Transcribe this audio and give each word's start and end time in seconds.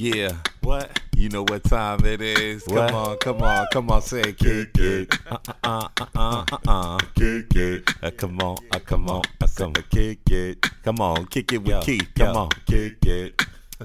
Yeah, 0.00 0.30
what? 0.62 1.00
You 1.16 1.28
know 1.28 1.42
what 1.42 1.64
time 1.64 2.04
it 2.06 2.20
is. 2.22 2.62
What? 2.68 2.90
Come 2.90 2.94
on, 2.94 3.16
come 3.18 3.42
on, 3.42 3.66
come 3.72 3.90
on, 3.90 4.00
say 4.00 4.20
it, 4.20 4.38
kick 4.38 4.70
it. 4.78 5.12
Uh 5.28 5.38
uh 5.64 5.88
uh 5.96 6.08
uh 6.14 6.44
uh 6.52 6.58
uh. 6.68 6.98
Kick 7.16 7.56
it. 7.56 7.90
Uh, 8.00 8.12
come 8.12 8.38
on, 8.40 8.58
uh, 8.70 8.78
come 8.78 9.08
on, 9.10 9.22
uh, 9.40 9.46
come 9.56 9.72
on, 9.76 9.82
Kick 9.90 10.20
it. 10.30 10.62
come 10.84 11.00
on, 11.00 11.26
kick 11.26 11.52
it 11.52 11.58
with 11.58 11.66
Yo, 11.70 11.80
Keith. 11.82 12.08
Come 12.14 12.28
yo. 12.32 12.40
on, 12.42 12.48
Kick 12.64 13.04
it. 13.06 13.42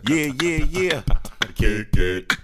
yeah, 0.08 0.32
yeah, 0.40 0.66
yeah. 0.70 1.02
Kick 1.56 1.98
it. 1.98 2.38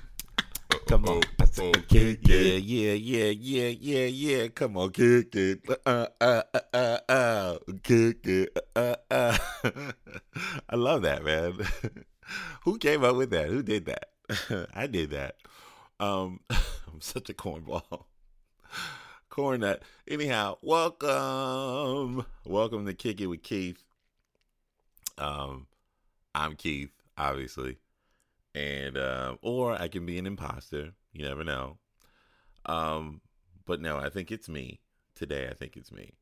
Come 0.88 1.06
on, 1.06 1.22
I 1.40 1.46
said, 1.46 1.66
Oh, 1.78 1.82
kick 1.88 2.28
it. 2.28 2.64
yeah, 2.64 2.94
yeah, 2.94 2.94
yeah, 2.94 3.30
yeah, 3.30 3.68
yeah. 3.80 4.06
Yeah. 4.08 4.48
Come 4.48 4.78
on, 4.78 4.90
kick 4.90 5.36
it. 5.36 5.62
Uh 5.86 6.08
uh 6.20 6.42
uh 6.52 6.60
uh 6.74 6.98
uh. 7.08 7.58
Kick 7.84 8.26
it. 8.26 8.58
Uh 8.76 8.96
uh. 9.12 9.38
I 10.72 10.76
love 10.76 11.04
that, 11.04 11.24
man. 11.24 11.54
Who 12.64 12.78
came 12.78 13.04
up 13.04 13.16
with 13.16 13.30
that? 13.32 13.48
Who 13.48 13.64
did 13.64 13.86
that? 13.86 14.10
I 14.74 14.88
did 14.88 15.12
that. 15.12 15.36
Um, 16.00 16.42
I'm 16.50 17.02
such 17.02 17.30
a 17.30 17.34
cornball. 17.34 18.06
Corn 19.30 19.62
nut. 19.62 19.84
Anyhow, 20.08 20.58
welcome. 20.62 22.26
Welcome 22.46 22.86
to 22.86 22.94
Kick 22.94 23.22
It 23.22 23.28
with 23.28 23.44
Keith. 23.44 23.84
Um, 25.18 25.68
I'm 26.34 26.56
Keith, 26.56 26.92
obviously. 27.18 27.78
And 28.56 28.98
uh, 28.98 29.36
or 29.42 29.74
I 29.74 29.88
can 29.88 30.06
be 30.06 30.18
an 30.18 30.26
imposter. 30.26 30.92
You 31.14 31.26
never 31.26 31.44
know. 31.44 31.78
Um, 32.66 33.22
but 33.66 33.82
no, 33.82 33.98
I 33.98 34.10
think 34.10 34.32
it's 34.32 34.50
me. 34.50 34.80
Today 35.16 35.48
I 35.50 35.54
think 35.54 35.76
it's 35.76 35.92
me. 35.92 36.14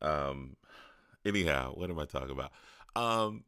Um 0.00 0.56
anyhow, 1.24 1.72
what 1.74 1.90
am 1.90 1.98
I 1.98 2.06
talking 2.06 2.32
about? 2.32 2.50
Um 2.96 3.44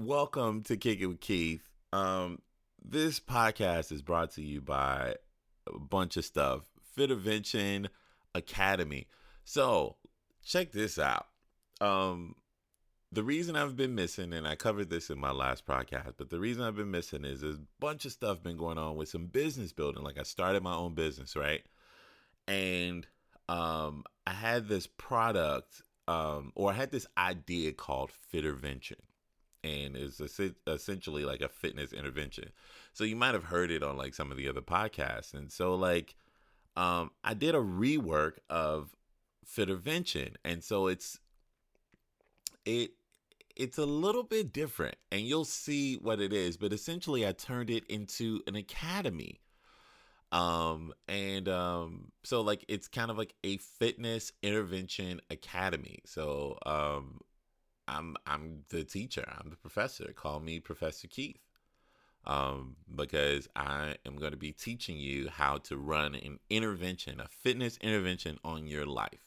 welcome 0.00 0.62
to 0.62 0.78
Kick 0.78 1.00
It 1.00 1.06
with 1.06 1.20
Keith. 1.20 1.68
Um 1.92 2.40
this 2.82 3.20
podcast 3.20 3.92
is 3.92 4.00
brought 4.00 4.30
to 4.32 4.42
you 4.42 4.62
by 4.62 5.16
a 5.66 5.78
bunch 5.78 6.16
of 6.16 6.24
stuff. 6.24 6.62
Fittervention 6.96 7.88
Academy. 8.34 9.08
So, 9.44 9.96
check 10.42 10.72
this 10.72 10.98
out. 10.98 11.26
Um 11.80 12.34
the 13.12 13.22
reason 13.22 13.56
I've 13.56 13.76
been 13.76 13.94
missing, 13.94 14.32
and 14.32 14.46
I 14.46 14.54
covered 14.54 14.88
this 14.88 15.10
in 15.10 15.18
my 15.18 15.32
last 15.32 15.66
podcast, 15.66 16.14
but 16.16 16.30
the 16.30 16.38
reason 16.38 16.62
I've 16.62 16.76
been 16.76 16.90
missing 16.90 17.24
is 17.24 17.40
there's 17.40 17.56
a 17.56 17.66
bunch 17.80 18.04
of 18.04 18.12
stuff 18.12 18.42
been 18.42 18.56
going 18.56 18.78
on 18.78 18.96
with 18.96 19.08
some 19.08 19.26
business 19.26 19.72
building. 19.72 20.02
Like 20.02 20.18
I 20.18 20.22
started 20.22 20.62
my 20.62 20.74
own 20.74 20.94
business, 20.94 21.36
right? 21.36 21.62
And 22.46 23.06
um, 23.48 24.04
I 24.26 24.32
had 24.32 24.68
this 24.68 24.86
product, 24.86 25.82
um, 26.08 26.52
or 26.54 26.70
I 26.70 26.74
had 26.74 26.92
this 26.92 27.06
idea 27.18 27.72
called 27.72 28.12
Fittervention, 28.32 29.00
and 29.62 29.96
es- 29.96 30.40
essentially 30.66 31.24
like 31.24 31.40
a 31.40 31.48
fitness 31.48 31.92
intervention. 31.92 32.50
So 32.92 33.04
you 33.04 33.16
might 33.16 33.34
have 33.34 33.44
heard 33.44 33.70
it 33.70 33.82
on 33.82 33.96
like 33.96 34.14
some 34.14 34.30
of 34.30 34.36
the 34.36 34.48
other 34.48 34.62
podcasts, 34.62 35.34
and 35.34 35.50
so 35.50 35.74
like 35.74 36.14
um, 36.76 37.10
I 37.24 37.34
did 37.34 37.54
a 37.54 37.58
rework 37.58 38.38
of 38.48 38.96
Fittervention, 39.46 40.36
and 40.44 40.62
so 40.62 40.86
it's 40.86 41.18
it 42.64 42.92
it's 43.56 43.78
a 43.78 43.84
little 43.84 44.22
bit 44.22 44.52
different 44.52 44.96
and 45.10 45.22
you'll 45.22 45.44
see 45.44 45.96
what 45.96 46.20
it 46.20 46.32
is. 46.32 46.56
But 46.56 46.72
essentially 46.72 47.26
i 47.26 47.32
turned 47.32 47.70
it 47.70 47.84
into 47.86 48.40
an 48.46 48.56
academy. 48.56 49.40
Um 50.32 50.92
and 51.08 51.48
um 51.48 52.12
so 52.22 52.40
like 52.40 52.64
it's 52.68 52.88
kind 52.88 53.10
of 53.10 53.18
like 53.18 53.34
a 53.44 53.56
fitness 53.58 54.32
intervention 54.42 55.20
academy. 55.30 55.98
So 56.06 56.58
um 56.64 57.20
i'm 57.90 58.16
i'm 58.26 58.64
the 58.68 58.84
teacher. 58.84 59.24
I'm 59.38 59.50
the 59.50 59.56
professor. 59.56 60.12
Call 60.14 60.40
me 60.40 60.60
professor 60.60 61.08
keith. 61.08 61.40
Um 62.24 62.76
because 62.94 63.48
i 63.56 63.96
am 64.06 64.16
going 64.16 64.32
to 64.32 64.36
be 64.38 64.52
teaching 64.52 64.96
you 64.96 65.28
how 65.28 65.58
to 65.58 65.76
run 65.76 66.14
an 66.14 66.38
intervention 66.48 67.20
a 67.20 67.28
fitness 67.28 67.78
intervention 67.80 68.38
on 68.44 68.66
your 68.66 68.86
life. 68.86 69.26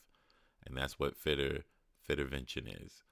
And 0.65 0.77
that's 0.77 0.99
what 0.99 1.17
fitter 1.17 1.63
fittervention 2.07 2.85
is. 2.85 3.03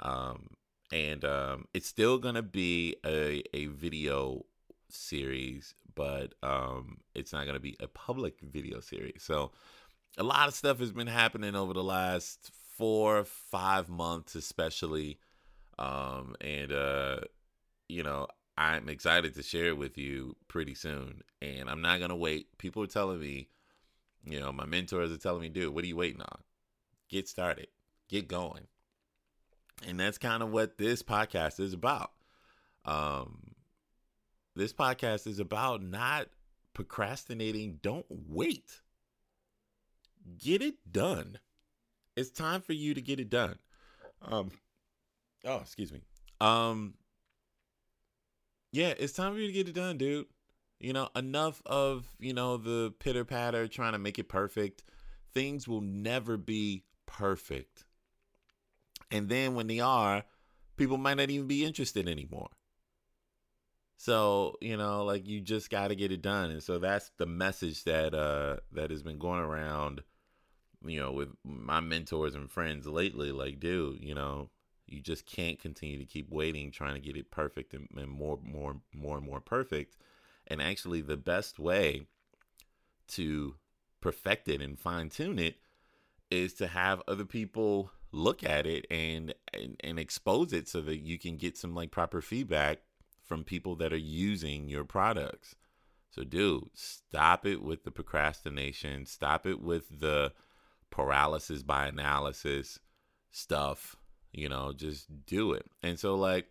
Um 0.00 0.50
and 0.92 1.24
um 1.24 1.66
it's 1.74 1.88
still 1.88 2.18
gonna 2.18 2.42
be 2.42 2.96
a 3.04 3.42
a 3.54 3.66
video 3.66 4.44
series 4.88 5.74
but 5.94 6.34
um 6.42 6.98
it's 7.14 7.32
not 7.32 7.46
gonna 7.46 7.60
be 7.60 7.76
a 7.80 7.88
public 7.88 8.36
video 8.40 8.80
series. 8.80 9.22
So 9.22 9.52
a 10.18 10.22
lot 10.22 10.48
of 10.48 10.54
stuff 10.54 10.78
has 10.80 10.92
been 10.92 11.06
happening 11.06 11.54
over 11.54 11.72
the 11.72 11.84
last 11.84 12.50
four 12.80 13.24
five 13.24 13.90
months 13.90 14.34
especially 14.34 15.18
um 15.78 16.34
and 16.40 16.72
uh 16.72 17.20
you 17.90 18.02
know 18.02 18.26
i'm 18.56 18.88
excited 18.88 19.34
to 19.34 19.42
share 19.42 19.66
it 19.66 19.76
with 19.76 19.98
you 19.98 20.34
pretty 20.48 20.74
soon 20.74 21.20
and 21.42 21.68
i'm 21.68 21.82
not 21.82 22.00
gonna 22.00 22.16
wait. 22.16 22.56
People 22.56 22.82
are 22.82 22.86
telling 22.86 23.20
me 23.20 23.48
you 24.24 24.40
know 24.40 24.50
my 24.50 24.64
mentors 24.64 25.12
are 25.12 25.18
telling 25.18 25.42
me 25.42 25.50
dude 25.50 25.74
what 25.74 25.84
are 25.84 25.88
you 25.88 25.96
waiting 25.96 26.22
on? 26.22 26.38
Get 27.10 27.28
started. 27.28 27.66
Get 28.08 28.28
going. 28.28 28.66
And 29.86 30.00
that's 30.00 30.16
kind 30.16 30.42
of 30.42 30.50
what 30.50 30.78
this 30.78 31.02
podcast 31.02 31.60
is 31.60 31.74
about. 31.74 32.12
Um 32.86 33.56
this 34.56 34.72
podcast 34.72 35.26
is 35.26 35.38
about 35.38 35.82
not 35.82 36.28
procrastinating. 36.72 37.78
Don't 37.82 38.06
wait. 38.08 38.80
Get 40.38 40.62
it 40.62 40.76
done 40.90 41.40
it's 42.16 42.30
time 42.30 42.60
for 42.60 42.72
you 42.72 42.94
to 42.94 43.00
get 43.00 43.20
it 43.20 43.30
done. 43.30 43.58
Um 44.22 44.50
oh 45.44 45.58
excuse 45.58 45.92
me. 45.92 46.00
Um 46.40 46.94
yeah 48.72 48.94
it's 48.98 49.12
time 49.12 49.32
for 49.32 49.40
you 49.40 49.46
to 49.46 49.52
get 49.52 49.68
it 49.68 49.74
done 49.74 49.98
dude. 49.98 50.26
You 50.78 50.92
know 50.92 51.08
enough 51.14 51.62
of 51.66 52.06
you 52.18 52.32
know 52.32 52.56
the 52.56 52.92
pitter 52.98 53.24
patter 53.24 53.68
trying 53.68 53.92
to 53.92 53.98
make 53.98 54.18
it 54.18 54.28
perfect. 54.28 54.82
Things 55.34 55.68
will 55.68 55.82
never 55.82 56.36
be 56.36 56.84
perfect. 57.06 57.84
And 59.10 59.28
then 59.28 59.54
when 59.54 59.66
they 59.66 59.80
are, 59.80 60.24
people 60.76 60.96
might 60.96 61.16
not 61.16 61.30
even 61.30 61.46
be 61.46 61.64
interested 61.64 62.08
anymore. 62.08 62.48
So, 63.96 64.56
you 64.62 64.78
know, 64.78 65.04
like 65.04 65.28
you 65.28 65.42
just 65.42 65.68
got 65.68 65.88
to 65.88 65.94
get 65.94 66.10
it 66.10 66.22
done. 66.22 66.50
And 66.50 66.62
so 66.62 66.78
that's 66.78 67.10
the 67.18 67.26
message 67.26 67.84
that 67.84 68.14
uh 68.14 68.56
that 68.72 68.90
has 68.90 69.02
been 69.02 69.18
going 69.18 69.40
around, 69.40 70.02
you 70.84 71.00
know, 71.00 71.12
with 71.12 71.28
my 71.44 71.80
mentors 71.80 72.34
and 72.34 72.50
friends 72.50 72.86
lately 72.86 73.32
like, 73.32 73.60
dude, 73.60 74.02
you 74.02 74.14
know, 74.14 74.50
you 74.86 75.00
just 75.00 75.26
can't 75.26 75.60
continue 75.60 75.98
to 75.98 76.04
keep 76.04 76.30
waiting 76.30 76.70
trying 76.70 76.94
to 76.94 77.00
get 77.00 77.16
it 77.16 77.30
perfect 77.30 77.74
and, 77.74 77.88
and 77.96 78.10
more 78.10 78.38
more 78.42 78.76
more 78.92 79.16
and 79.16 79.26
more 79.26 79.40
perfect. 79.40 79.96
And 80.46 80.60
actually 80.60 81.00
the 81.00 81.16
best 81.16 81.58
way 81.58 82.06
to 83.08 83.54
perfect 84.00 84.48
it 84.48 84.60
and 84.60 84.78
fine 84.78 85.08
tune 85.10 85.38
it 85.38 85.56
is 86.30 86.54
to 86.54 86.66
have 86.66 87.02
other 87.06 87.24
people 87.24 87.90
look 88.12 88.42
at 88.42 88.66
it 88.66 88.86
and, 88.90 89.34
and 89.52 89.76
and 89.80 89.98
expose 89.98 90.52
it 90.52 90.68
so 90.68 90.80
that 90.80 90.98
you 90.98 91.18
can 91.18 91.36
get 91.36 91.56
some 91.56 91.74
like 91.74 91.90
proper 91.90 92.20
feedback 92.20 92.78
from 93.22 93.44
people 93.44 93.76
that 93.76 93.92
are 93.92 93.96
using 93.96 94.68
your 94.68 94.84
products. 94.84 95.54
So 96.10 96.24
dude, 96.24 96.70
stop 96.74 97.46
it 97.46 97.62
with 97.62 97.84
the 97.84 97.92
procrastination, 97.92 99.06
stop 99.06 99.46
it 99.46 99.60
with 99.60 100.00
the 100.00 100.32
paralysis 100.90 101.62
by 101.62 101.86
analysis 101.86 102.78
stuff, 103.30 103.96
you 104.32 104.48
know, 104.48 104.72
just 104.72 105.06
do 105.26 105.52
it. 105.52 105.66
And 105.82 105.98
so 105.98 106.14
like 106.14 106.46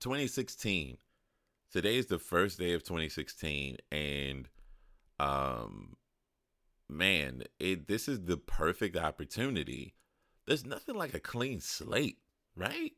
2016 0.00 0.98
today 1.72 1.96
is 1.96 2.06
the 2.06 2.18
first 2.18 2.58
day 2.58 2.72
of 2.72 2.82
2016 2.82 3.78
and 3.90 4.48
um 5.18 5.96
man, 6.88 7.44
it 7.58 7.88
this 7.88 8.08
is 8.08 8.22
the 8.24 8.36
perfect 8.36 8.96
opportunity 8.96 9.94
there's 10.46 10.66
nothing 10.66 10.94
like 10.94 11.14
a 11.14 11.20
clean 11.20 11.60
slate, 11.60 12.18
right? 12.54 12.92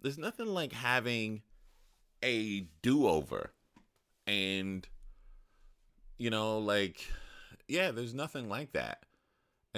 There's 0.00 0.18
nothing 0.18 0.46
like 0.46 0.72
having 0.72 1.42
a 2.24 2.66
do 2.82 3.06
over. 3.06 3.52
And, 4.26 4.86
you 6.18 6.30
know, 6.30 6.58
like, 6.58 7.06
yeah, 7.68 7.92
there's 7.92 8.14
nothing 8.14 8.48
like 8.48 8.72
that. 8.72 9.04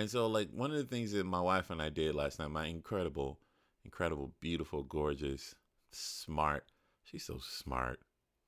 And 0.00 0.11
so, 0.11 0.29
like, 0.29 0.49
one 0.50 0.70
of 0.70 0.79
the 0.79 0.85
things 0.85 1.12
that 1.12 1.25
my 1.26 1.43
wife 1.43 1.69
and 1.69 1.82
I 1.82 1.91
did 1.91 2.14
last 2.14 2.38
night, 2.38 2.50
my 2.50 2.64
incredible, 2.64 3.38
incredible, 3.85 4.32
beautiful, 4.41 4.82
gorgeous, 4.82 5.55
smart, 5.91 6.64
she's 7.05 7.25
so 7.25 7.38
smart. 7.38 8.00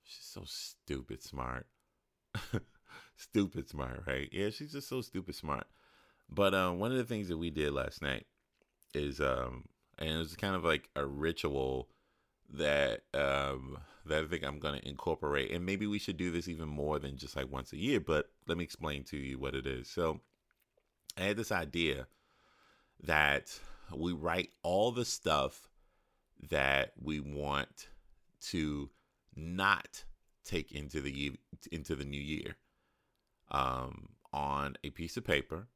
She's 0.02 0.25
so 0.25 0.44
stupid 0.46 1.22
smart. 1.22 1.66
stupid 3.16 3.69
smart, 3.69 4.04
right? 4.06 4.31
Yeah, 4.32 4.49
she's 4.49 4.72
just 4.72 4.88
so 4.88 5.02
stupid 5.02 5.34
smart. 5.34 5.66
But 6.31 6.54
um, 6.54 6.78
one 6.78 6.90
of 6.90 6.96
the 6.96 7.04
things 7.04 7.28
that 7.28 7.37
we 7.37 7.50
did 7.50 7.75
last 7.75 8.00
night 8.00 8.25
is 8.94 9.20
um 9.20 9.66
and 9.98 10.08
it 10.08 10.16
was 10.19 10.37
kind 10.37 10.55
of 10.56 10.64
like 10.64 10.88
a 10.96 11.05
ritual 11.05 11.88
that 12.50 13.02
um 13.14 13.78
that 14.06 14.25
I 14.25 14.26
think 14.26 14.44
I'm 14.44 14.58
gonna 14.58 14.81
incorporate 14.82 15.50
and 15.50 15.66
maybe 15.66 15.87
we 15.87 15.98
should 15.98 16.16
do 16.16 16.31
this 16.31 16.48
even 16.48 16.69
more 16.69 16.98
than 16.98 17.16
just 17.16 17.37
like 17.37 17.50
once 17.50 17.72
a 17.72 17.78
year 17.78 18.00
but 18.00 18.31
let 18.46 18.58
me 18.58 18.64
explain 18.64 19.05
to 19.05 19.16
you 19.19 19.38
what 19.38 19.55
it 19.55 19.66
is 19.66 19.88
so 19.88 20.20
I 21.16 21.22
had 21.22 21.36
this 21.36 21.52
idea 21.52 22.06
that 23.02 23.58
we 23.94 24.12
write 24.12 24.50
all 24.62 24.92
the 24.92 25.04
stuff 25.04 25.68
that 26.50 26.92
we 27.00 27.20
want 27.20 27.88
to 28.48 28.90
not 29.36 30.04
take 30.44 30.72
into 30.72 31.00
the 31.00 31.32
into 31.70 31.94
the 31.94 32.04
new 32.04 32.20
year 32.20 32.56
um, 33.50 34.08
on 34.32 34.76
a 34.82 34.90
piece 34.90 35.16
of 35.16 35.24
paper, 35.24 35.68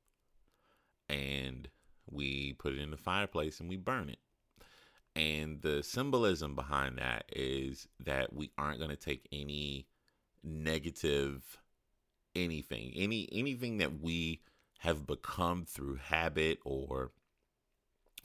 and 1.09 1.69
we 2.11 2.55
put 2.55 2.73
it 2.73 2.81
in 2.81 2.91
the 2.91 2.97
fireplace 2.97 3.61
and 3.61 3.69
we 3.69 3.77
burn 3.77 4.09
it. 4.09 4.19
And 5.15 5.63
the 5.63 5.83
symbolism 5.83 6.55
behind 6.55 6.99
that 6.99 7.25
is 7.33 7.89
that 8.01 8.35
we 8.35 8.51
aren't 8.59 8.79
going 8.79 8.91
to 8.91 8.97
take 8.97 9.27
any 9.33 9.87
negative 10.43 11.59
anything, 12.35 12.93
any 12.95 13.29
anything 13.33 13.79
that 13.79 14.01
we 14.01 14.43
have 14.79 15.07
become 15.07 15.65
through 15.65 15.97
habit 15.97 16.59
or 16.65 17.11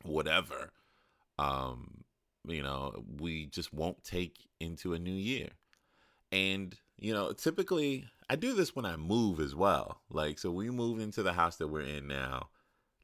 whatever. 0.03 0.71
Um, 1.39 2.03
you 2.47 2.63
know, 2.63 3.03
we 3.19 3.45
just 3.47 3.73
won't 3.73 4.03
take 4.03 4.47
into 4.59 4.93
a 4.93 4.99
new 4.99 5.11
year. 5.11 5.49
And, 6.31 6.75
you 6.97 7.13
know, 7.13 7.31
typically 7.33 8.05
I 8.29 8.35
do 8.35 8.53
this 8.53 8.75
when 8.75 8.85
I 8.85 8.95
move 8.95 9.39
as 9.39 9.53
well. 9.53 10.01
Like, 10.09 10.39
so 10.39 10.51
we 10.51 10.69
move 10.69 10.99
into 10.99 11.23
the 11.23 11.33
house 11.33 11.57
that 11.57 11.67
we're 11.67 11.81
in 11.81 12.07
now. 12.07 12.49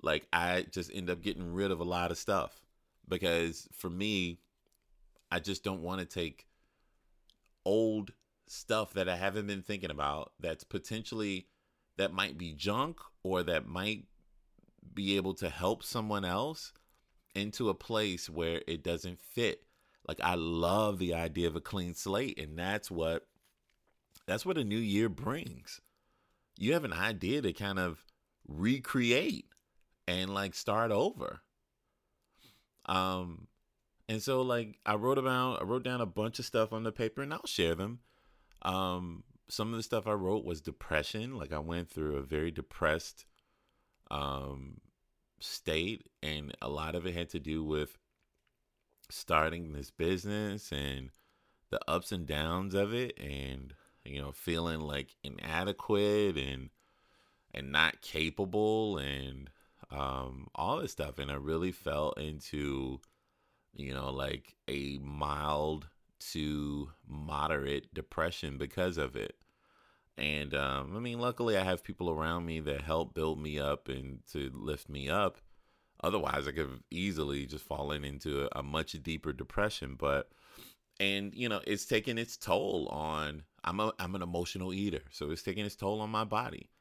Like, 0.01 0.27
I 0.31 0.65
just 0.71 0.91
end 0.93 1.09
up 1.09 1.21
getting 1.21 1.53
rid 1.53 1.71
of 1.71 1.79
a 1.79 1.85
lot 1.85 2.11
of 2.11 2.17
stuff 2.17 2.61
because 3.07 3.67
for 3.73 3.89
me, 3.89 4.39
I 5.31 5.39
just 5.39 5.63
don't 5.63 5.81
want 5.81 5.99
to 5.99 6.05
take 6.05 6.45
old 7.65 8.11
stuff 8.47 8.93
that 8.93 9.09
I 9.09 9.17
haven't 9.17 9.47
been 9.47 9.61
thinking 9.61 9.91
about 9.91 10.31
that's 10.39 10.63
potentially 10.63 11.47
that 11.97 12.13
might 12.13 12.37
be 12.37 12.53
junk 12.53 12.99
or 13.23 13.43
that 13.43 13.67
might 13.67 14.05
be 14.93 15.15
able 15.17 15.33
to 15.35 15.49
help 15.49 15.83
someone 15.83 16.25
else 16.25 16.73
into 17.35 17.69
a 17.69 17.73
place 17.75 18.29
where 18.29 18.61
it 18.67 18.83
doesn't 18.83 19.21
fit. 19.21 19.63
Like 20.07 20.19
I 20.23 20.35
love 20.35 20.99
the 20.99 21.13
idea 21.13 21.47
of 21.47 21.55
a 21.55 21.61
clean 21.61 21.93
slate 21.93 22.39
and 22.39 22.57
that's 22.57 22.89
what 22.89 23.27
that's 24.25 24.45
what 24.45 24.57
a 24.57 24.63
new 24.63 24.77
year 24.77 25.09
brings. 25.09 25.81
You 26.57 26.73
have 26.73 26.83
an 26.83 26.93
idea 26.93 27.41
to 27.41 27.53
kind 27.53 27.79
of 27.79 28.03
recreate 28.47 29.45
and 30.07 30.33
like 30.33 30.55
start 30.55 30.91
over. 30.91 31.41
Um 32.85 33.47
and 34.09 34.21
so 34.23 34.41
like 34.41 34.79
I 34.85 34.95
wrote 34.95 35.17
about 35.17 35.61
I 35.61 35.65
wrote 35.65 35.83
down 35.83 36.01
a 36.01 36.05
bunch 36.05 36.39
of 36.39 36.45
stuff 36.45 36.73
on 36.73 36.83
the 36.83 36.91
paper 36.91 37.21
and 37.21 37.33
I'll 37.33 37.45
share 37.45 37.75
them. 37.75 37.99
Um 38.61 39.23
some 39.49 39.71
of 39.71 39.77
the 39.77 39.83
stuff 39.83 40.07
I 40.07 40.13
wrote 40.13 40.45
was 40.45 40.61
depression. 40.61 41.37
Like 41.37 41.53
I 41.53 41.59
went 41.59 41.89
through 41.89 42.17
a 42.17 42.23
very 42.23 42.51
depressed 42.51 43.25
um 44.09 44.79
state 45.39 46.07
and 46.23 46.55
a 46.61 46.69
lot 46.69 46.95
of 46.95 47.05
it 47.05 47.13
had 47.13 47.29
to 47.29 47.39
do 47.39 47.63
with 47.63 47.97
starting 49.09 49.73
this 49.73 49.91
business 49.91 50.71
and 50.71 51.11
the 51.69 51.79
ups 51.87 52.11
and 52.11 52.25
downs 52.25 52.73
of 52.73 52.93
it 52.93 53.17
and 53.19 53.73
you 54.05 54.21
know 54.21 54.31
feeling 54.31 54.79
like 54.79 55.15
inadequate 55.23 56.37
and 56.37 56.69
and 57.53 57.71
not 57.71 58.01
capable 58.01 58.97
and 58.97 59.49
um 59.91 60.47
all 60.55 60.77
this 60.77 60.93
stuff 60.93 61.19
and 61.19 61.29
I 61.29 61.35
really 61.35 61.71
fell 61.71 62.11
into 62.11 62.99
you 63.75 63.93
know 63.93 64.09
like 64.11 64.55
a 64.67 64.97
mild 64.99 65.87
to 66.19 66.91
moderate 67.07 67.93
depression 67.93 68.57
because 68.57 68.97
of 68.97 69.15
it 69.15 69.35
and 70.17 70.55
um, 70.55 70.95
I 70.95 70.99
mean, 70.99 71.19
luckily, 71.19 71.57
I 71.57 71.63
have 71.63 71.83
people 71.83 72.09
around 72.09 72.45
me 72.45 72.59
that 72.61 72.81
help 72.81 73.13
build 73.13 73.39
me 73.39 73.59
up 73.59 73.87
and 73.87 74.19
to 74.31 74.51
lift 74.53 74.89
me 74.89 75.09
up. 75.09 75.37
Otherwise, 76.03 76.47
I 76.47 76.51
could 76.51 76.81
easily 76.89 77.45
just 77.45 77.63
fallen 77.63 78.03
into 78.03 78.45
a, 78.45 78.59
a 78.59 78.63
much 78.63 78.93
deeper 79.03 79.31
depression. 79.31 79.95
But 79.97 80.31
and 80.99 81.33
you 81.35 81.47
know, 81.47 81.61
it's 81.67 81.85
taking 81.85 82.17
its 82.17 82.35
toll 82.35 82.87
on. 82.89 83.43
I'm 83.63 83.79
a 83.79 83.93
I'm 83.99 84.15
an 84.15 84.23
emotional 84.23 84.73
eater, 84.73 85.03
so 85.11 85.29
it's 85.29 85.43
taking 85.43 85.65
its 85.65 85.75
toll 85.75 86.01
on 86.01 86.09
my 86.09 86.23
body. 86.23 86.71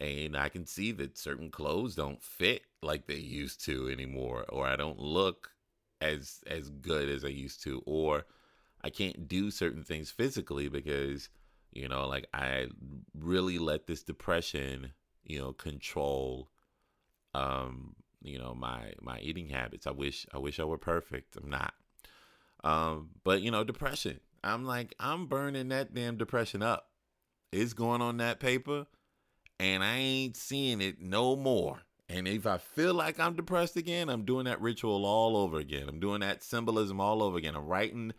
And 0.00 0.34
I 0.34 0.48
can 0.48 0.64
see 0.64 0.92
that 0.92 1.18
certain 1.18 1.50
clothes 1.50 1.94
don't 1.94 2.22
fit 2.22 2.62
like 2.82 3.06
they 3.06 3.16
used 3.16 3.62
to 3.66 3.90
anymore, 3.90 4.46
or 4.48 4.66
I 4.66 4.76
don't 4.76 4.98
look 4.98 5.50
as 6.00 6.40
as 6.46 6.70
good 6.70 7.10
as 7.10 7.26
I 7.26 7.28
used 7.28 7.62
to, 7.64 7.82
or 7.84 8.24
I 8.82 8.90
can't 8.90 9.28
do 9.28 9.50
certain 9.50 9.84
things 9.84 10.10
physically 10.10 10.68
because 10.68 11.28
you 11.72 11.88
know, 11.88 12.06
like 12.06 12.26
I 12.34 12.66
really 13.16 13.58
let 13.58 13.86
this 13.86 14.02
depression, 14.02 14.92
you 15.22 15.38
know, 15.38 15.52
control 15.52 16.50
um, 17.34 17.94
you 18.22 18.38
know, 18.38 18.54
my 18.54 18.92
my 19.00 19.18
eating 19.20 19.48
habits. 19.48 19.86
I 19.86 19.92
wish 19.92 20.26
I 20.34 20.38
wish 20.38 20.60
I 20.60 20.64
were 20.64 20.78
perfect. 20.78 21.36
I'm 21.36 21.50
not. 21.50 21.74
Um, 22.62 23.10
but 23.24 23.40
you 23.40 23.50
know, 23.50 23.64
depression. 23.64 24.20
I'm 24.42 24.64
like 24.64 24.94
I'm 24.98 25.26
burning 25.26 25.68
that 25.68 25.94
damn 25.94 26.16
depression 26.16 26.62
up. 26.62 26.88
It's 27.52 27.72
going 27.72 28.00
on 28.00 28.18
that 28.18 28.40
paper 28.40 28.86
and 29.58 29.84
I 29.84 29.96
ain't 29.96 30.36
seeing 30.36 30.80
it 30.80 31.00
no 31.00 31.36
more. 31.36 31.82
And 32.08 32.26
if 32.26 32.46
I 32.46 32.58
feel 32.58 32.94
like 32.94 33.20
I'm 33.20 33.36
depressed 33.36 33.76
again, 33.76 34.08
I'm 34.08 34.24
doing 34.24 34.46
that 34.46 34.60
ritual 34.60 35.04
all 35.04 35.36
over 35.36 35.58
again. 35.58 35.88
I'm 35.88 36.00
doing 36.00 36.20
that 36.20 36.42
symbolism 36.42 37.00
all 37.00 37.22
over 37.22 37.36
again. 37.38 37.54
I'm 37.54 37.66
writing 37.66 38.12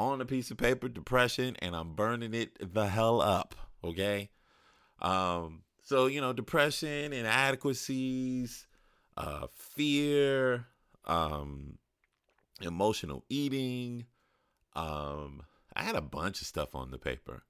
on 0.00 0.20
a 0.20 0.24
piece 0.24 0.50
of 0.50 0.56
paper 0.56 0.88
depression 0.88 1.56
and 1.60 1.76
I'm 1.76 1.94
burning 1.94 2.32
it 2.32 2.72
the 2.74 2.88
hell 2.88 3.20
up. 3.20 3.54
Okay. 3.84 4.30
Um, 5.00 5.62
so, 5.82 6.06
you 6.06 6.20
know, 6.20 6.32
depression, 6.32 7.12
inadequacies, 7.12 8.66
uh, 9.16 9.46
fear, 9.52 10.66
um, 11.04 11.78
emotional 12.60 13.24
eating. 13.28 14.06
Um, 14.74 15.42
I 15.74 15.82
had 15.82 15.96
a 15.96 16.00
bunch 16.02 16.40
of 16.40 16.46
stuff 16.46 16.74
on 16.74 16.90
the 16.90 16.98
paper. 16.98 17.42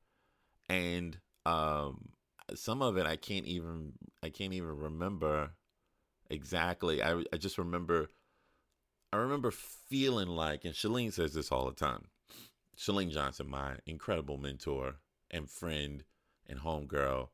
And 0.69 1.19
um, 1.47 2.11
some 2.55 2.83
of 2.83 2.97
it 2.97 3.07
I 3.07 3.17
can't 3.17 3.47
even 3.47 3.93
I 4.23 4.29
can't 4.29 4.53
even 4.53 4.77
remember 4.77 5.51
exactly. 6.29 7.03
I 7.03 7.23
I 7.33 7.37
just 7.37 7.59
remember 7.59 8.09
I 9.13 9.17
remember 9.17 9.51
feeling 9.51 10.29
like, 10.29 10.65
and 10.65 10.75
Chalene 10.75 11.13
says 11.13 11.35
this 11.35 11.51
all 11.51 11.67
the 11.67 11.75
time. 11.75 12.05
Chalene 12.81 13.11
Johnson, 13.11 13.51
my 13.51 13.75
incredible 13.85 14.39
mentor 14.39 14.97
and 15.31 15.51
friend 15.51 16.03
and 16.47 16.59
homegirl 16.59 17.29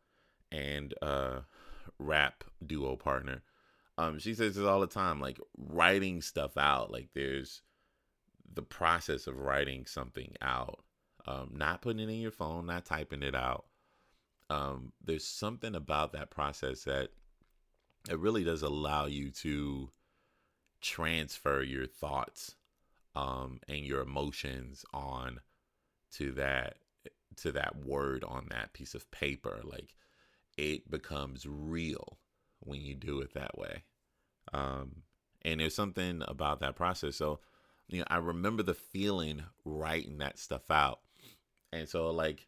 and 0.50 0.92
uh, 1.00 1.40
rap 2.00 2.42
duo 2.66 2.96
partner. 2.96 3.42
Um, 3.96 4.18
she 4.18 4.34
says 4.34 4.56
this 4.56 4.64
all 4.64 4.80
the 4.80 4.88
time, 4.88 5.20
like 5.20 5.38
writing 5.56 6.20
stuff 6.20 6.56
out. 6.56 6.90
Like 6.90 7.10
there's 7.14 7.62
the 8.54 8.62
process 8.62 9.28
of 9.28 9.38
writing 9.38 9.86
something 9.86 10.34
out, 10.42 10.82
um, 11.26 11.52
not 11.54 11.80
putting 11.80 12.00
it 12.00 12.12
in 12.12 12.20
your 12.20 12.32
phone, 12.32 12.66
not 12.66 12.84
typing 12.84 13.22
it 13.22 13.36
out. 13.36 13.66
Um, 14.50 14.92
there's 15.04 15.26
something 15.26 15.76
about 15.76 16.12
that 16.12 16.30
process 16.30 16.82
that 16.84 17.10
it 18.10 18.18
really 18.18 18.42
does 18.42 18.62
allow 18.62 19.06
you 19.06 19.30
to 19.30 19.90
transfer 20.80 21.62
your 21.62 21.86
thoughts 21.86 22.56
um, 23.16 23.60
and 23.66 23.78
your 23.78 24.02
emotions 24.02 24.84
on 24.92 25.40
to 26.12 26.32
that 26.32 26.76
to 27.36 27.50
that 27.52 27.84
word 27.84 28.22
on 28.24 28.46
that 28.50 28.72
piece 28.72 28.94
of 28.94 29.10
paper 29.10 29.60
like 29.64 29.94
it 30.56 30.90
becomes 30.90 31.44
real 31.46 32.18
when 32.60 32.80
you 32.80 32.94
do 32.94 33.20
it 33.20 33.34
that 33.34 33.58
way. 33.58 33.82
Um, 34.54 35.02
and 35.42 35.60
there's 35.60 35.74
something 35.74 36.22
about 36.26 36.60
that 36.60 36.76
process. 36.76 37.16
So 37.16 37.40
you 37.88 38.00
know 38.00 38.06
i 38.08 38.16
remember 38.16 38.62
the 38.62 38.74
feeling 38.74 39.42
writing 39.64 40.18
that 40.18 40.38
stuff 40.38 40.70
out. 40.70 41.00
And 41.72 41.88
so 41.88 42.10
like 42.10 42.46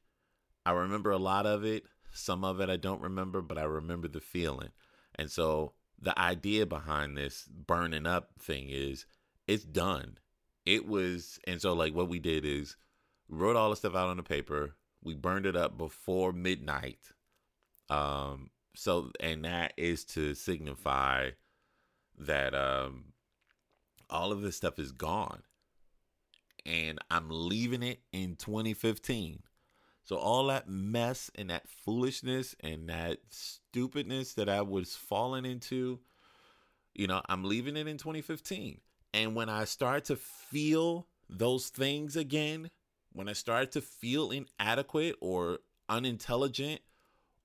i 0.67 0.71
remember 0.73 1.11
a 1.11 1.19
lot 1.19 1.47
of 1.47 1.65
it. 1.65 1.85
Some 2.13 2.45
of 2.45 2.61
it 2.61 2.69
i 2.69 2.77
don't 2.77 3.01
remember 3.01 3.41
but 3.41 3.57
i 3.59 3.65
remember 3.65 4.09
the 4.09 4.21
feeling. 4.21 4.71
And 5.15 5.31
so 5.31 5.73
the 5.99 6.19
idea 6.19 6.67
behind 6.67 7.17
this 7.17 7.45
burning 7.45 8.07
up 8.07 8.31
thing 8.39 8.69
is 8.69 9.07
it's 9.47 9.65
done 9.65 10.19
it 10.69 10.87
was 10.87 11.41
and 11.47 11.63
so 11.63 11.73
like 11.73 11.95
what 11.95 12.11
we 12.11 12.19
did 12.19 12.45
is 12.45 12.77
wrote 13.31 13.57
all 13.57 13.71
the 13.71 13.77
stuff 13.77 13.95
out 13.95 14.09
on 14.09 14.19
the 14.19 14.23
paper. 14.23 14.77
We 15.03 15.15
burned 15.15 15.47
it 15.47 15.57
up 15.57 15.79
before 15.79 16.33
midnight. 16.33 16.99
Um 17.89 18.51
so 18.77 19.11
and 19.19 19.45
that 19.47 19.73
is 19.79 20.05
to 20.05 20.35
signify 20.35 21.31
that 22.19 22.55
um 22.55 23.15
all 24.11 24.31
of 24.31 24.43
this 24.43 24.57
stuff 24.57 24.79
is 24.79 24.93
gone. 24.93 25.43
And 26.67 26.99
i'm 27.11 27.29
leaving 27.31 27.83
it 27.83 28.01
in 28.13 28.37
2015 28.37 29.43
so 30.05 30.17
all 30.17 30.47
that 30.49 30.69
mess 30.69 31.31
and 31.35 31.49
that 31.49 31.67
foolishness 31.67 32.55
and 32.61 32.91
that 32.91 33.21
stupidness 33.31 34.35
that 34.35 34.51
i 34.51 34.61
was 34.61 34.95
falling 34.95 35.47
into 35.47 36.01
you 36.95 37.07
know 37.07 37.23
i'm 37.27 37.45
leaving 37.45 37.77
it 37.77 37.87
in 37.87 37.97
2015 37.97 38.81
and 39.13 39.35
when 39.35 39.49
I 39.49 39.65
start 39.65 40.05
to 40.07 40.17
feel 40.17 41.07
those 41.29 41.69
things 41.69 42.17
again, 42.17 42.71
when 43.13 43.29
I 43.29 43.33
start 43.33 43.73
to 43.73 43.81
feel 43.81 44.31
inadequate 44.31 45.17
or 45.21 45.59
unintelligent 45.89 46.81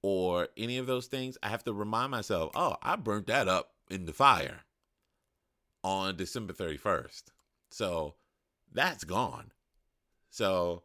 or 0.01 0.50
any 0.58 0.77
of 0.77 0.88
those 0.88 1.08
things, 1.08 1.38
I 1.41 1.50
have 1.50 1.63
to 1.65 1.74
remind 1.74 2.12
myself, 2.12 2.51
oh, 2.55 2.75
I 2.82 2.96
burnt 2.96 3.27
that 3.27 3.48
up 3.48 3.72
in 3.89 4.05
the 4.05 4.13
fire 4.13 4.62
on 5.84 6.15
December 6.15 6.53
31st. 6.53 7.24
So 7.70 8.15
that's 8.72 9.03
gone. 9.03 9.51
So 10.29 10.84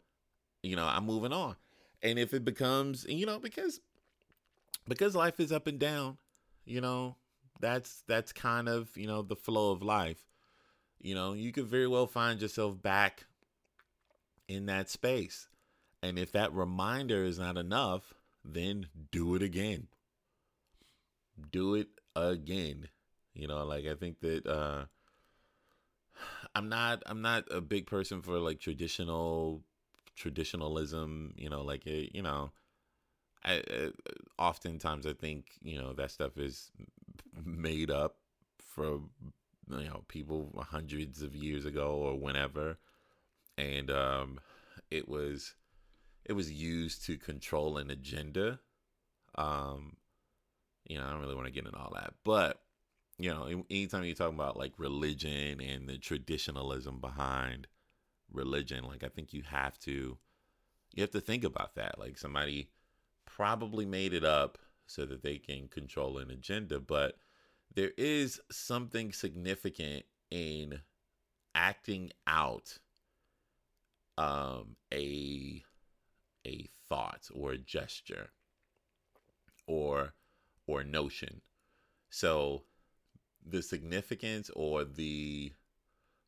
you 0.62 0.76
know, 0.76 0.86
I'm 0.86 1.06
moving 1.06 1.32
on. 1.32 1.56
And 2.02 2.18
if 2.18 2.32
it 2.32 2.44
becomes, 2.44 3.04
you 3.08 3.26
know, 3.26 3.38
because 3.38 3.80
because 4.86 5.14
life 5.14 5.40
is 5.40 5.52
up 5.52 5.66
and 5.66 5.78
down, 5.78 6.18
you 6.64 6.80
know, 6.80 7.16
that's 7.60 8.02
that's 8.06 8.32
kind 8.32 8.68
of, 8.68 8.96
you 8.96 9.06
know, 9.06 9.22
the 9.22 9.36
flow 9.36 9.72
of 9.72 9.82
life. 9.82 10.27
You 11.00 11.14
know, 11.14 11.32
you 11.32 11.52
could 11.52 11.66
very 11.66 11.86
well 11.86 12.06
find 12.06 12.40
yourself 12.40 12.80
back 12.82 13.26
in 14.48 14.66
that 14.66 14.90
space. 14.90 15.48
And 16.02 16.18
if 16.18 16.32
that 16.32 16.52
reminder 16.52 17.24
is 17.24 17.38
not 17.38 17.56
enough, 17.56 18.14
then 18.44 18.86
do 19.10 19.34
it 19.34 19.42
again. 19.42 19.88
Do 21.52 21.74
it 21.74 21.88
again. 22.16 22.88
You 23.34 23.46
know, 23.46 23.64
like 23.64 23.86
I 23.86 23.94
think 23.94 24.20
that 24.20 24.46
uh 24.46 24.86
I'm 26.54 26.68
not 26.68 27.02
I'm 27.06 27.22
not 27.22 27.44
a 27.50 27.60
big 27.60 27.86
person 27.86 28.22
for 28.22 28.38
like 28.38 28.58
traditional 28.58 29.62
traditionalism, 30.16 31.34
you 31.36 31.48
know, 31.48 31.62
like 31.62 31.86
it, 31.86 32.10
you 32.14 32.22
know, 32.22 32.50
I, 33.44 33.62
I 33.70 33.90
oftentimes 34.38 35.06
I 35.06 35.12
think, 35.12 35.46
you 35.62 35.80
know, 35.80 35.92
that 35.92 36.10
stuff 36.10 36.36
is 36.38 36.72
made 37.44 37.90
up 37.90 38.16
for 38.58 39.00
you 39.70 39.88
know, 39.88 40.04
people 40.08 40.52
hundreds 40.70 41.22
of 41.22 41.34
years 41.34 41.64
ago 41.64 41.90
or 41.90 42.18
whenever 42.18 42.78
and 43.56 43.90
um 43.90 44.38
it 44.90 45.08
was 45.08 45.54
it 46.24 46.32
was 46.32 46.50
used 46.50 47.04
to 47.06 47.16
control 47.16 47.76
an 47.78 47.90
agenda. 47.90 48.60
Um 49.36 49.96
you 50.86 50.96
know, 50.96 51.04
I 51.04 51.10
don't 51.10 51.20
really 51.20 51.34
want 51.34 51.46
to 51.46 51.52
get 51.52 51.66
into 51.66 51.76
all 51.78 51.92
that, 51.94 52.14
but 52.24 52.60
you 53.18 53.30
know, 53.30 53.64
anytime 53.68 54.04
you're 54.04 54.14
talking 54.14 54.38
about 54.38 54.56
like 54.56 54.72
religion 54.78 55.60
and 55.60 55.88
the 55.88 55.98
traditionalism 55.98 57.00
behind 57.00 57.66
religion, 58.32 58.84
like 58.84 59.02
I 59.02 59.08
think 59.08 59.32
you 59.32 59.42
have 59.42 59.78
to 59.80 60.16
you 60.94 61.02
have 61.02 61.10
to 61.10 61.20
think 61.20 61.44
about 61.44 61.74
that. 61.74 61.98
Like 61.98 62.16
somebody 62.16 62.70
probably 63.26 63.84
made 63.84 64.14
it 64.14 64.24
up 64.24 64.58
so 64.86 65.04
that 65.04 65.22
they 65.22 65.36
can 65.36 65.68
control 65.68 66.18
an 66.18 66.30
agenda, 66.30 66.80
but 66.80 67.16
there 67.78 67.92
is 67.96 68.40
something 68.50 69.12
significant 69.12 70.04
in 70.32 70.80
acting 71.54 72.10
out 72.26 72.76
um 74.16 74.74
a 74.92 75.62
a 76.44 76.66
thought 76.88 77.28
or 77.32 77.52
a 77.52 77.58
gesture 77.58 78.30
or 79.68 80.12
or 80.66 80.82
notion. 80.82 81.40
So 82.10 82.64
the 83.46 83.62
significance 83.62 84.50
or 84.56 84.84
the 84.84 85.52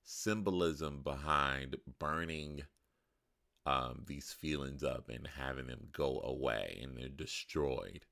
symbolism 0.05 1.03
behind 1.03 1.79
burning 1.99 2.63
um, 3.67 4.05
these 4.07 4.33
feelings 4.33 4.85
up 4.85 5.09
and 5.09 5.27
having 5.27 5.67
them 5.67 5.89
go 5.93 6.21
away 6.23 6.79
and 6.81 6.97
they're 6.97 7.09
destroyed. 7.09 8.07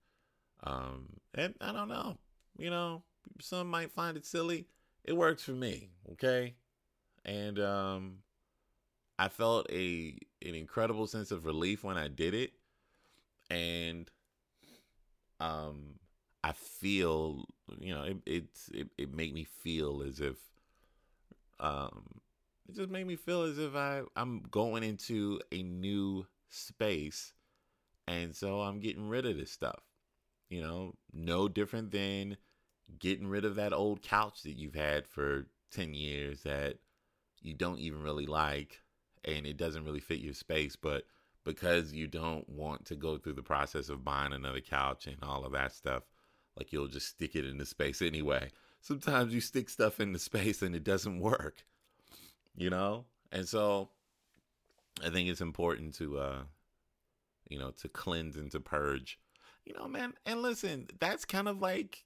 Um, 0.65 1.21
and 1.35 1.55
I 1.61 1.71
don't 1.71 1.89
know, 1.89 2.19
you 2.59 2.71
know, 2.71 3.05
some 3.41 3.69
might 3.69 3.93
find 3.93 4.17
it 4.17 4.27
silly. 4.27 4.67
It 5.05 5.17
works 5.17 5.43
for 5.43 5.53
me, 5.53 5.91
okay? 6.13 6.55
And 7.25 7.59
um, 7.59 8.19
I 9.19 9.29
felt 9.29 9.71
a 9.71 10.19
an 10.45 10.55
incredible 10.55 11.07
sense 11.07 11.31
of 11.31 11.45
relief 11.47 11.85
when 11.85 11.97
I 11.97 12.09
did 12.09 12.35
it, 12.35 12.53
and 13.51 14.11
um, 15.41 15.95
I 16.45 16.53
feel, 16.53 17.45
you 17.81 17.95
know, 17.95 18.03
it 18.03 18.17
it's 18.27 18.69
it, 18.73 18.89
it 18.97 19.15
made 19.15 19.35
me 19.35 19.45
feel 19.45 20.03
as 20.03 20.21
if 20.21 20.37
um 21.61 22.21
it 22.69 22.77
just 22.77 22.89
made 22.91 23.07
me 23.07 23.17
feel 23.17 23.43
as 23.43 23.59
if 23.59 23.75
I 23.75 24.03
I'm 24.15 24.45
going 24.51 24.85
into 24.85 25.41
a 25.51 25.63
new 25.63 26.27
space 26.51 27.33
and 28.07 28.35
so 28.35 28.61
I'm 28.61 28.81
getting 28.81 29.09
rid 29.09 29.27
of 29.27 29.37
this 29.37 29.51
stuff. 29.51 29.81
You 30.49 30.63
know, 30.63 30.95
no 31.13 31.49
different 31.49 31.91
than 31.91 32.39
getting 32.99 33.29
rid 33.29 33.45
of 33.45 33.57
that 33.57 33.73
old 33.73 34.03
couch 34.03 34.43
that 34.43 34.57
you've 34.57 34.75
had 34.75 35.07
for 35.07 35.47
10 35.73 35.95
years 35.95 36.43
that 36.43 36.79
you 37.41 37.55
don't 37.55 37.79
even 37.79 38.03
really 38.03 38.27
like 38.27 38.81
and 39.25 39.47
it 39.47 39.57
doesn't 39.57 39.85
really 39.85 40.01
fit 40.01 40.21
your 40.21 40.35
space, 40.35 40.77
but 40.77 41.05
because 41.45 41.93
you 41.93 42.07
don't 42.07 42.49
want 42.49 42.85
to 42.87 42.95
go 42.95 43.17
through 43.17 43.33
the 43.33 43.43
process 43.43 43.89
of 43.89 44.05
buying 44.05 44.33
another 44.33 44.61
couch 44.61 45.07
and 45.07 45.17
all 45.23 45.45
of 45.45 45.53
that 45.53 45.73
stuff, 45.73 46.03
like 46.57 46.73
you'll 46.73 46.89
just 46.89 47.09
stick 47.09 47.37
it 47.37 47.45
in 47.45 47.59
the 47.59 47.67
space 47.67 48.03
anyway. 48.03 48.51
Sometimes 48.81 49.33
you 49.33 49.41
stick 49.41 49.69
stuff 49.69 50.01
in 50.01 50.13
the 50.13 50.19
space 50.19 50.63
and 50.63 50.75
it 50.75 50.85
doesn't 50.85 51.21
work, 51.21 51.65
you 52.57 52.71
know? 52.71 53.05
And 53.33 53.49
so 53.49 53.91
I 55.05 55.11
think 55.11 55.29
it's 55.29 55.41
important 55.41 55.95
to, 55.97 56.19
uh, 56.19 56.43
you 57.49 57.59
know, 57.59 57.71
to 57.83 57.89
cleanse 57.89 58.37
and 58.37 58.51
to 58.53 58.61
purge, 58.61 59.19
you 59.65 59.75
know, 59.75 59.89
man. 59.89 60.15
And 60.27 60.43
listen, 60.43 60.89
that's 60.99 61.25
kind 61.25 61.49
of 61.49 61.61
like, 61.61 62.05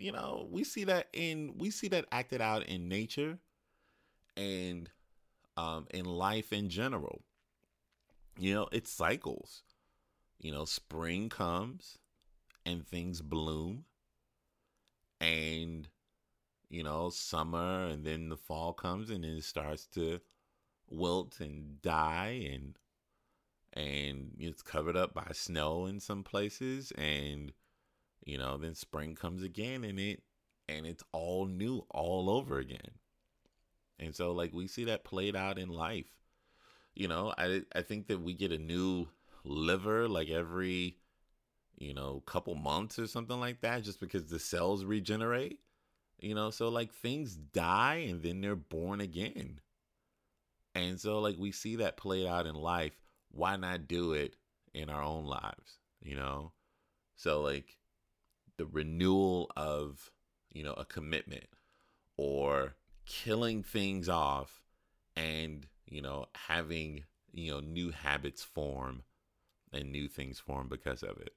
you 0.00 0.12
know, 0.12 0.48
we 0.50 0.64
see 0.64 0.84
that 0.84 1.08
in, 1.12 1.54
we 1.58 1.70
see 1.70 1.88
that 1.88 2.06
acted 2.10 2.40
out 2.40 2.66
in 2.66 2.88
nature 2.88 3.38
and 4.36 4.88
um, 5.58 5.86
in 5.90 6.06
life 6.06 6.52
in 6.52 6.70
general. 6.70 7.22
You 8.38 8.54
know, 8.54 8.68
it 8.72 8.88
cycles. 8.88 9.62
You 10.40 10.52
know, 10.52 10.64
spring 10.64 11.28
comes 11.28 11.98
and 12.64 12.86
things 12.86 13.20
bloom. 13.20 13.84
And, 15.20 15.86
you 16.70 16.82
know, 16.82 17.10
summer 17.10 17.84
and 17.84 18.02
then 18.02 18.30
the 18.30 18.38
fall 18.38 18.72
comes 18.72 19.10
and 19.10 19.22
then 19.22 19.32
it 19.32 19.44
starts 19.44 19.84
to 19.88 20.20
wilt 20.88 21.40
and 21.40 21.80
die 21.82 22.48
and 22.50 22.76
and 23.74 24.32
it's 24.38 24.62
covered 24.62 24.96
up 24.96 25.14
by 25.14 25.28
snow 25.32 25.86
in 25.86 26.00
some 26.00 26.24
places 26.24 26.90
and 26.98 27.52
you 28.24 28.38
know 28.38 28.56
then 28.58 28.74
spring 28.74 29.14
comes 29.14 29.42
again 29.42 29.84
and 29.84 29.98
it 29.98 30.22
and 30.68 30.86
it's 30.86 31.02
all 31.12 31.46
new 31.46 31.84
all 31.90 32.30
over 32.30 32.58
again 32.58 33.00
and 34.00 34.16
so 34.16 34.32
like 34.32 34.52
we 34.52 34.66
see 34.66 34.84
that 34.84 35.04
played 35.04 35.36
out 35.36 35.58
in 35.58 35.68
life. 35.68 36.10
You 36.94 37.06
know, 37.06 37.32
I 37.36 37.62
I 37.74 37.82
think 37.82 38.08
that 38.08 38.20
we 38.20 38.32
get 38.32 38.50
a 38.50 38.58
new 38.58 39.06
liver 39.44 40.08
like 40.08 40.30
every 40.30 40.96
you 41.78 41.94
know, 41.94 42.22
couple 42.26 42.54
months 42.54 42.98
or 42.98 43.06
something 43.06 43.40
like 43.40 43.62
that 43.62 43.82
just 43.84 44.00
because 44.00 44.26
the 44.26 44.38
cells 44.38 44.84
regenerate. 44.84 45.60
You 46.18 46.34
know, 46.34 46.50
so 46.50 46.68
like 46.68 46.92
things 46.92 47.34
die 47.34 48.06
and 48.08 48.22
then 48.22 48.40
they're 48.40 48.56
born 48.56 49.00
again. 49.00 49.60
And 50.74 51.00
so 51.00 51.20
like 51.20 51.36
we 51.38 51.52
see 51.52 51.76
that 51.76 51.96
played 51.96 52.26
out 52.26 52.46
in 52.46 52.54
life. 52.54 53.00
Why 53.30 53.56
not 53.56 53.88
do 53.88 54.12
it 54.12 54.36
in 54.74 54.90
our 54.90 55.02
own 55.02 55.24
lives, 55.24 55.78
you 56.02 56.16
know? 56.16 56.52
So 57.16 57.40
like 57.40 57.76
the 58.60 58.66
renewal 58.66 59.50
of, 59.56 60.10
you 60.52 60.62
know, 60.62 60.74
a 60.74 60.84
commitment 60.84 61.46
or 62.18 62.74
killing 63.06 63.62
things 63.62 64.06
off 64.06 64.62
and 65.16 65.66
you 65.86 66.02
know 66.02 66.26
having 66.46 67.04
you 67.32 67.50
know 67.50 67.60
new 67.60 67.90
habits 67.90 68.44
form 68.44 69.02
and 69.72 69.90
new 69.90 70.08
things 70.08 70.38
form 70.38 70.68
because 70.68 71.02
of 71.02 71.16
it. 71.22 71.32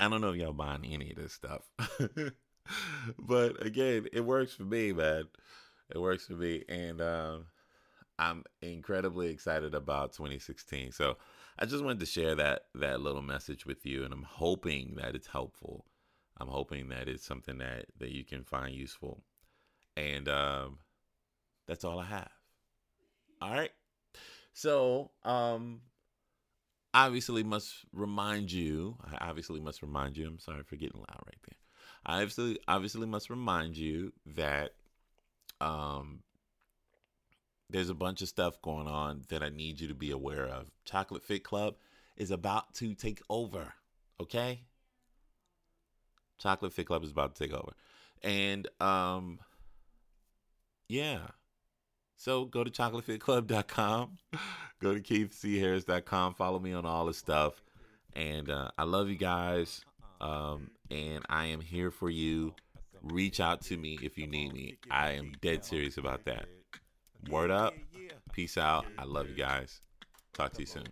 I 0.00 0.08
don't 0.08 0.20
know 0.20 0.30
if 0.30 0.36
y'all 0.36 0.52
buying 0.52 0.84
any 0.84 1.10
of 1.10 1.16
this 1.16 1.32
stuff 1.32 1.62
but 3.18 3.64
again 3.64 4.08
it 4.12 4.22
works 4.22 4.54
for 4.54 4.64
me 4.64 4.92
man. 4.92 5.28
It 5.94 5.98
works 5.98 6.26
for 6.26 6.32
me 6.32 6.64
and 6.68 7.00
um, 7.00 7.46
i'm 8.18 8.42
incredibly 8.60 9.28
excited 9.28 9.72
about 9.72 10.12
2016 10.14 10.90
so 10.90 11.16
i 11.58 11.64
just 11.66 11.84
wanted 11.84 12.00
to 12.00 12.06
share 12.06 12.34
that 12.34 12.62
that 12.74 13.00
little 13.00 13.22
message 13.22 13.66
with 13.66 13.84
you 13.84 14.04
and 14.04 14.12
i'm 14.12 14.22
hoping 14.28 14.94
that 14.96 15.14
it's 15.14 15.28
helpful 15.28 15.84
i'm 16.38 16.48
hoping 16.48 16.88
that 16.88 17.08
it's 17.08 17.24
something 17.24 17.58
that 17.58 17.86
that 17.98 18.12
you 18.12 18.24
can 18.24 18.44
find 18.44 18.74
useful 18.74 19.22
and 19.96 20.28
um, 20.28 20.78
that's 21.66 21.84
all 21.84 21.98
I 21.98 22.04
have. 22.04 22.30
All 23.40 23.52
right. 23.52 23.70
So, 24.52 25.10
um, 25.24 25.80
obviously 26.94 27.42
must 27.42 27.74
remind 27.92 28.52
you. 28.52 28.96
I 29.04 29.28
obviously 29.28 29.60
must 29.60 29.82
remind 29.82 30.16
you. 30.16 30.26
I'm 30.26 30.38
sorry 30.38 30.62
for 30.62 30.76
getting 30.76 30.98
loud 30.98 31.22
right 31.26 31.38
there. 31.46 31.58
I 32.04 32.16
obviously 32.22 32.58
obviously 32.68 33.06
must 33.06 33.30
remind 33.30 33.76
you 33.76 34.12
that 34.36 34.72
um 35.60 36.20
there's 37.70 37.90
a 37.90 37.94
bunch 37.94 38.22
of 38.22 38.28
stuff 38.28 38.60
going 38.62 38.86
on 38.86 39.22
that 39.28 39.42
I 39.42 39.48
need 39.48 39.80
you 39.80 39.88
to 39.88 39.94
be 39.94 40.10
aware 40.10 40.46
of. 40.46 40.66
Chocolate 40.84 41.24
Fit 41.24 41.42
Club 41.42 41.76
is 42.16 42.30
about 42.30 42.74
to 42.74 42.94
take 42.94 43.20
over. 43.28 43.74
Okay? 44.20 44.60
Chocolate 46.38 46.72
Fit 46.72 46.86
Club 46.86 47.04
is 47.04 47.10
about 47.10 47.34
to 47.34 47.44
take 47.44 47.54
over. 47.54 47.72
And 48.22 48.68
um 48.80 49.40
yeah. 50.88 51.18
So 52.16 52.44
go 52.46 52.64
to 52.64 52.70
chocolatefitclub.com, 52.70 54.18
go 54.80 54.94
to 54.94 55.00
keithcharris.com, 55.00 56.34
follow 56.34 56.58
me 56.58 56.72
on 56.72 56.86
all 56.86 57.06
the 57.06 57.14
stuff. 57.14 57.62
And 58.14 58.48
uh, 58.48 58.70
I 58.78 58.84
love 58.84 59.10
you 59.10 59.16
guys. 59.16 59.84
Um, 60.20 60.70
and 60.90 61.24
I 61.28 61.46
am 61.46 61.60
here 61.60 61.90
for 61.90 62.08
you. 62.08 62.54
Reach 63.02 63.40
out 63.40 63.60
to 63.62 63.76
me 63.76 63.98
if 64.02 64.16
you 64.16 64.26
need 64.26 64.54
me. 64.54 64.78
I 64.90 65.12
am 65.12 65.32
dead 65.42 65.64
serious 65.64 65.98
about 65.98 66.24
that. 66.24 66.46
Word 67.30 67.50
up. 67.50 67.74
Peace 68.32 68.56
out. 68.58 68.86
I 68.98 69.04
love 69.04 69.28
you 69.28 69.34
guys. 69.34 69.80
Talk 70.32 70.52
to 70.54 70.60
you 70.60 70.66
soon. 70.66 70.84